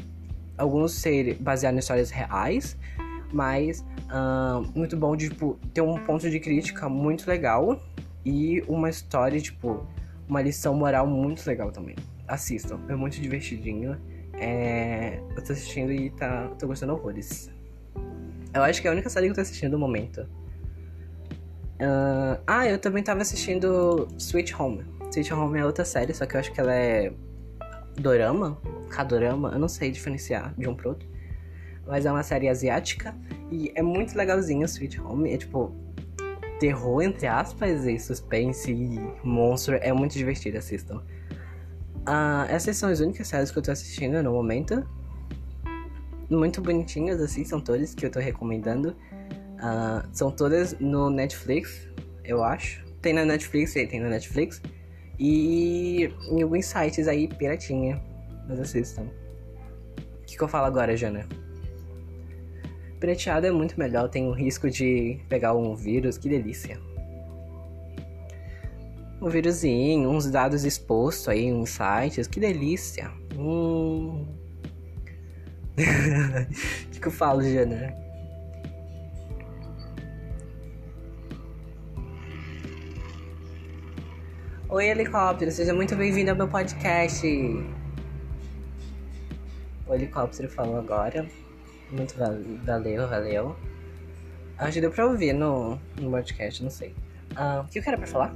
Alguns 0.58 0.94
ser 0.94 1.36
baseados 1.36 1.78
em 1.78 1.80
histórias 1.80 2.10
reais, 2.10 2.76
mas 3.32 3.86
muito 4.76 4.98
bom 4.98 5.16
de 5.16 5.30
tipo, 5.30 5.60
ter 5.72 5.82
um 5.82 6.04
ponto 6.04 6.28
de 6.28 6.40
crítica 6.40 6.90
muito 6.90 7.30
legal 7.30 7.80
e 8.26 8.64
uma 8.68 8.90
história, 8.90 9.40
tipo, 9.40 9.86
uma 10.28 10.42
lição 10.42 10.74
moral 10.74 11.06
muito 11.06 11.46
legal 11.46 11.72
também. 11.72 11.96
Assistam, 12.28 12.80
é 12.90 12.96
muito 12.96 13.22
divertidinho. 13.22 14.02
É... 14.34 15.20
Eu 15.36 15.44
tô 15.44 15.54
assistindo 15.54 15.92
e 15.92 16.10
tá... 16.10 16.48
tô 16.58 16.66
gostando 16.66 16.94
horrores. 16.94 17.52
Eu 18.52 18.64
acho 18.64 18.82
que 18.82 18.88
é 18.88 18.90
a 18.90 18.94
única 18.94 19.12
série 19.12 19.28
que 19.28 19.32
eu 19.34 19.36
tô 19.36 19.42
assistindo 19.42 19.74
no 19.74 19.80
momento. 19.80 20.28
Uh... 21.80 22.42
Ah, 22.46 22.68
eu 22.68 22.80
também 22.80 23.04
tava 23.04 23.22
assistindo 23.22 24.08
Sweet 24.18 24.56
Home. 24.56 24.86
Sweet 25.12 25.34
Home 25.34 25.60
é 25.60 25.66
outra 25.66 25.86
série, 25.86 26.14
só 26.14 26.26
que 26.26 26.36
eu 26.36 26.40
acho 26.40 26.52
que 26.52 26.60
ela 26.60 26.74
é 26.74 27.14
dorama, 28.00 28.60
Kadorama, 28.90 29.52
eu 29.52 29.60
não 29.60 29.68
sei 29.68 29.92
diferenciar 29.92 30.54
de 30.58 30.68
um 30.68 30.76
pro 30.76 30.90
outro. 30.90 31.08
Mas 31.86 32.06
é 32.06 32.12
uma 32.12 32.24
série 32.24 32.50
asiática 32.50 33.16
e 33.50 33.72
é 33.76 33.82
muito 33.82 34.16
legalzinho 34.16 34.66
Sweet 34.66 35.00
Home. 35.02 35.32
É 35.32 35.38
tipo 35.38 35.74
terror, 36.60 37.02
entre 37.02 37.28
aspas, 37.28 37.86
e 37.86 37.98
suspense 37.98 38.72
e 38.72 39.00
monstro. 39.24 39.76
É 39.76 39.94
muito 39.94 40.14
divertido, 40.14 40.58
assistam. 40.58 40.98
Uh, 42.08 42.46
essas 42.50 42.76
são 42.78 42.90
as 42.90 43.00
únicas 43.00 43.28
séries 43.28 43.52
que 43.52 43.58
eu 43.58 43.64
tô 43.64 43.72
assistindo 43.72 44.22
no 44.22 44.32
momento. 44.32 44.86
Muito 46.30 46.62
bonitinhas, 46.62 47.22
assim, 47.22 47.46
são 47.46 47.60
todas 47.60 47.96
que 47.96 48.06
eu 48.06 48.10
tô 48.10 48.20
recomendando. 48.20 48.96
Uh, 49.58 50.08
são 50.12 50.32
todas 50.32 50.78
no 50.80 51.10
Netflix, 51.10 51.88
eu 52.24 52.44
acho. 52.44 52.86
Tem 53.02 53.14
na 53.14 53.26
Netflix, 53.26 53.74
tem 53.74 54.00
na 54.00 54.10
Netflix. 54.10 54.62
E 55.20 56.12
em 56.30 56.44
alguns 56.44 56.66
sites 56.66 57.08
aí, 57.08 57.28
piratinha. 57.28 58.02
Mas 58.48 58.60
assistam. 58.60 59.04
O 59.04 60.26
que, 60.26 60.38
que 60.38 60.44
eu 60.44 60.48
falo 60.48 60.66
agora, 60.66 60.96
Jana? 60.96 61.28
Pirateado 63.00 63.46
é 63.46 63.52
muito 63.52 63.78
melhor, 63.80 64.10
tem 64.10 64.28
o 64.28 64.32
risco 64.32 64.70
de 64.70 65.20
pegar 65.30 65.54
um 65.54 65.76
vírus, 65.76 66.18
que 66.18 66.28
delícia. 66.30 66.80
Um 69.22 69.30
vírusinho, 69.30 70.10
uns 70.10 70.30
dados 70.30 70.64
expostos 70.64 71.28
aí, 71.28 71.52
uns 71.52 71.72
sites, 71.72 72.28
que 72.28 72.40
delícia. 72.40 73.12
Hum. 73.36 74.26
O 76.88 76.90
que, 76.90 77.00
que 77.00 77.08
eu 77.08 77.12
falo, 77.12 77.44
Jana? 77.44 78.07
Oi, 84.78 84.90
helicóptero, 84.90 85.50
seja 85.50 85.74
muito 85.74 85.96
bem-vindo 85.96 86.30
ao 86.30 86.38
meu 86.38 86.48
podcast. 86.48 87.26
O 89.88 89.96
helicóptero 89.96 90.48
falou 90.48 90.78
agora. 90.78 91.28
Muito 91.90 92.14
valeu, 92.16 93.08
valeu. 93.08 93.56
Acho 94.56 94.74
que 94.74 94.82
deu 94.82 94.92
pra 94.92 95.08
ouvir 95.08 95.34
no, 95.34 95.80
no 96.00 96.12
podcast, 96.12 96.62
não 96.62 96.70
sei. 96.70 96.90
Uh, 97.32 97.62
o 97.62 97.68
que 97.70 97.80
eu 97.80 97.84
quero 97.84 97.98
pra 97.98 98.06
falar? 98.06 98.36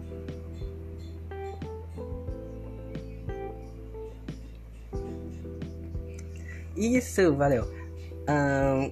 Isso, 6.75 7.35
valeu. 7.35 7.65
Uh, 8.27 8.91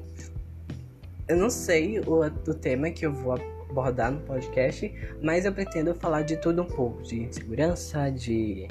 eu 1.27 1.35
não 1.35 1.49
sei 1.49 1.99
o, 1.99 2.21
o 2.21 2.53
tema 2.53 2.91
que 2.91 3.07
eu 3.07 3.12
vou 3.12 3.59
abordar 3.69 4.12
no 4.12 4.19
podcast, 4.21 4.91
mas 5.21 5.45
eu 5.45 5.53
pretendo 5.53 5.93
falar 5.95 6.23
de 6.23 6.38
tudo 6.38 6.63
um 6.63 6.65
pouco, 6.65 7.03
de 7.03 7.27
segurança, 7.32 8.10
de 8.10 8.67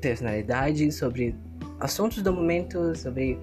personalidade, 0.00 0.90
sobre 0.92 1.34
assuntos 1.80 2.22
do 2.22 2.32
momento, 2.32 2.94
sobre. 2.96 3.38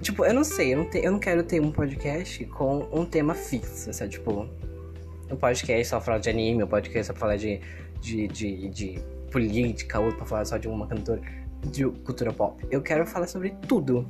Tipo, 0.00 0.26
eu 0.26 0.34
não 0.34 0.44
sei, 0.44 0.74
eu 0.74 0.78
não, 0.78 0.90
te, 0.90 0.98
eu 0.98 1.10
não 1.10 1.18
quero 1.18 1.42
ter 1.42 1.60
um 1.60 1.72
podcast 1.72 2.44
com 2.46 2.86
um 2.92 3.04
tema 3.04 3.34
fixo, 3.34 3.92
sabe? 3.92 4.10
Tipo, 4.10 4.46
um 5.30 5.36
podcast 5.36 5.88
só 5.88 6.00
falar 6.00 6.18
de 6.18 6.28
anime, 6.28 6.62
um 6.62 6.66
podcast 6.66 7.12
só 7.12 7.18
falar 7.18 7.36
de, 7.36 7.60
de, 8.00 8.28
de, 8.28 8.68
de 8.68 9.00
política, 9.32 9.98
outro 9.98 10.18
pra 10.18 10.26
falar 10.26 10.44
só 10.44 10.58
de 10.58 10.68
uma 10.68 10.86
cantora 10.86 11.20
de 11.70 11.86
cultura 11.86 12.32
pop. 12.32 12.64
Eu 12.70 12.82
quero 12.82 13.06
falar 13.06 13.26
sobre 13.26 13.50
tudo. 13.66 14.06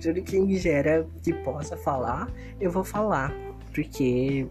Tudo 0.00 0.22
que 0.22 0.38
me 0.40 0.56
gera 0.56 1.06
que 1.22 1.32
possa 1.32 1.76
falar, 1.76 2.30
eu 2.60 2.70
vou 2.70 2.84
falar. 2.84 3.34
Porque 3.74 4.46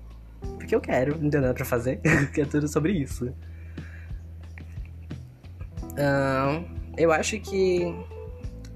porque 0.57 0.75
eu 0.75 0.81
quero, 0.81 1.17
não 1.21 1.29
tem 1.29 1.41
nada 1.41 1.53
pra 1.53 1.65
fazer. 1.65 1.99
é 2.05 2.45
tudo 2.45 2.67
sobre 2.67 2.93
isso. 2.93 3.33
Uh, 5.93 6.63
eu 6.97 7.11
acho 7.11 7.39
que 7.39 7.93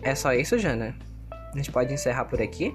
é 0.02 0.16
só 0.16 0.34
isso, 0.34 0.58
Jana. 0.58 0.96
A 1.32 1.58
gente 1.58 1.72
pode 1.72 1.94
encerrar 1.94 2.26
por 2.26 2.42
aqui. 2.42 2.74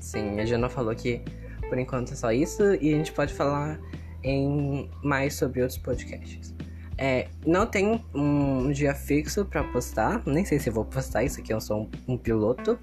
Sim, 0.00 0.40
a 0.40 0.46
Jana 0.46 0.68
falou 0.68 0.94
que 0.94 1.20
por 1.68 1.78
enquanto 1.78 2.12
é 2.12 2.16
só 2.16 2.32
isso 2.32 2.62
e 2.80 2.94
a 2.94 2.96
gente 2.96 3.12
pode 3.12 3.34
falar 3.34 3.78
em 4.22 4.90
mais 5.02 5.34
sobre 5.34 5.60
outros 5.60 5.78
podcasts. 5.78 6.55
É, 6.98 7.28
não 7.46 7.66
tenho 7.66 8.02
um 8.14 8.70
dia 8.70 8.94
fixo 8.94 9.44
para 9.44 9.62
postar, 9.64 10.22
nem 10.26 10.44
sei 10.44 10.58
se 10.58 10.70
vou 10.70 10.84
postar 10.84 11.24
isso 11.24 11.40
aqui, 11.40 11.52
eu 11.52 11.60
sou 11.60 11.82
um, 11.82 12.14
um 12.14 12.16
piloto, 12.16 12.78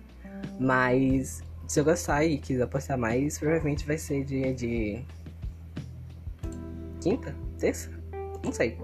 mas 0.60 1.42
se 1.68 1.80
eu 1.80 1.84
gostar 1.84 2.24
e 2.24 2.38
quiser 2.38 2.68
postar 2.68 2.98
mais, 2.98 3.40
provavelmente 3.40 3.86
vai 3.86 3.98
ser 3.98 4.24
dia 4.24 4.54
de. 4.54 5.04
Quinta? 7.02 7.36
Terça? 7.58 7.90
Não 8.44 8.52
sei. 8.52 8.78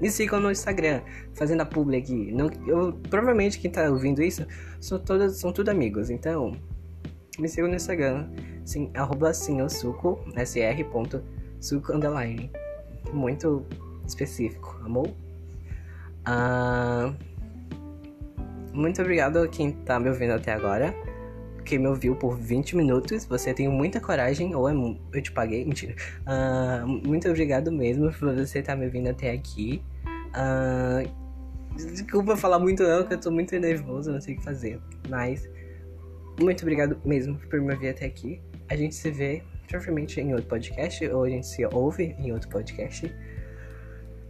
Me 0.00 0.10
sigam 0.10 0.40
no 0.40 0.50
Instagram, 0.50 1.02
fazendo 1.34 1.60
a 1.60 1.66
publi 1.66 1.98
aqui. 1.98 2.34
Eu, 2.66 2.92
provavelmente 3.08 3.60
quem 3.60 3.70
tá 3.70 3.88
ouvindo 3.88 4.22
isso 4.22 4.44
são, 4.80 4.98
todas, 4.98 5.36
são 5.36 5.52
tudo 5.52 5.68
amigos, 5.68 6.10
então 6.10 6.52
me 7.38 7.48
sigam 7.48 7.68
no 7.68 7.76
Instagram, 7.76 8.28
sim, 8.64 8.90
arroba 8.94 9.32
suco, 9.32 10.18
sr.suco 10.44 11.92
underline. 11.92 12.50
Muito 13.12 13.64
específico, 14.06 14.80
amor? 14.84 15.08
Uh, 16.26 17.14
muito 18.72 19.00
obrigado 19.00 19.38
a 19.38 19.48
quem 19.48 19.70
tá 19.70 20.00
me 20.00 20.08
ouvindo 20.08 20.32
até 20.32 20.52
agora. 20.52 20.94
Quem 21.64 21.78
me 21.78 21.86
ouviu 21.86 22.14
por 22.14 22.36
20 22.36 22.76
minutos, 22.76 23.24
você 23.24 23.54
tem 23.54 23.68
muita 23.68 24.00
coragem, 24.00 24.54
ou 24.54 24.68
é 24.68 24.74
eu 25.12 25.22
te 25.22 25.32
paguei, 25.32 25.64
mentira. 25.64 25.94
Uh, 26.26 26.86
muito 26.86 27.28
obrigado 27.28 27.72
mesmo 27.72 28.12
por 28.12 28.34
você 28.34 28.58
estar 28.58 28.72
tá 28.72 28.78
me 28.78 28.84
ouvindo 28.84 29.08
até 29.08 29.30
aqui. 29.30 29.82
Uh, 30.34 31.08
desculpa 31.76 32.36
falar 32.36 32.58
muito 32.58 32.82
não, 32.82 33.06
que 33.06 33.14
eu 33.14 33.20
tô 33.20 33.30
muito 33.30 33.58
nervoso, 33.58 34.12
não 34.12 34.20
sei 34.20 34.34
o 34.34 34.38
que 34.38 34.44
fazer. 34.44 34.80
Mas, 35.08 35.48
muito 36.40 36.62
obrigado 36.62 37.00
mesmo 37.04 37.38
por 37.48 37.60
me 37.60 37.72
ouvir 37.72 37.90
até 37.90 38.06
aqui. 38.06 38.42
A 38.68 38.76
gente 38.76 38.94
se 38.94 39.10
vê 39.10 39.42
provavelmente 39.68 40.20
em 40.20 40.32
outro 40.32 40.48
podcast, 40.48 41.06
ou 41.08 41.24
a 41.24 41.30
gente 41.30 41.46
se 41.46 41.64
ouve 41.66 42.14
em 42.18 42.32
outro 42.32 42.48
podcast. 42.48 43.10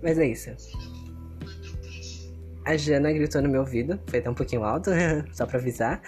Mas 0.04 0.18
é 0.18 0.26
isso. 0.26 0.50
A 2.66 2.76
Jana 2.76 3.10
gritou 3.12 3.42
no 3.42 3.48
meu 3.48 3.62
ouvido, 3.62 3.98
foi 4.06 4.18
até 4.18 4.30
um 4.30 4.34
pouquinho 4.34 4.62
alto, 4.62 4.90
só 5.32 5.46
pra 5.46 5.58
avisar. 5.58 6.00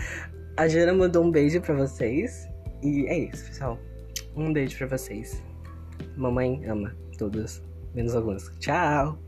A 0.57 0.69
Jana 0.69 0.93
mandou 0.93 1.25
um 1.25 1.31
beijo 1.31 1.61
pra 1.63 1.75
vocês. 1.75 2.47
E 2.83 3.07
é 3.07 3.19
isso, 3.19 3.47
pessoal. 3.47 3.79
Um 4.37 4.53
beijo 4.53 4.77
pra 4.77 4.87
vocês. 4.87 5.43
Mamãe 6.15 6.65
ama 6.67 6.95
todos, 7.19 7.63
menos 7.95 8.15
alguns. 8.15 8.53
Tchau! 8.59 9.19